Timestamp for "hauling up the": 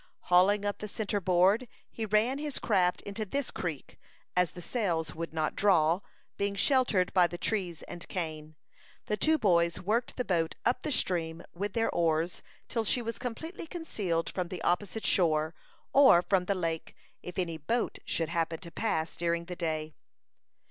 0.33-0.87